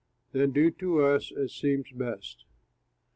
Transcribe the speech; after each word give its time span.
Then 0.31 0.49
do 0.51 0.71
to 0.71 1.03
us 1.03 1.31
as 1.31 1.53
seems 1.53 1.91
best." 1.91 2.45